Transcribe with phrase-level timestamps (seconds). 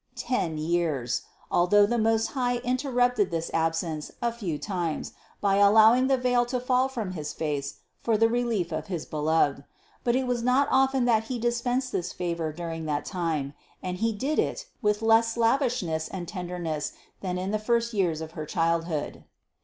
[0.15, 1.21] ten years;
[1.51, 6.59] although the Most High interrupted this absence a few times by allowing the veil to
[6.59, 9.61] fall from his face for the relief of his Be loved;
[10.03, 13.53] but it was not often that He dispensed this favor during that time,
[13.83, 18.31] and He did it with less lavishness and tenderness than in the first years of
[18.31, 19.23] her childhood.